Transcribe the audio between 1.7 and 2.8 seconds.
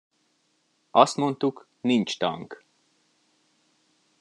nincs tank!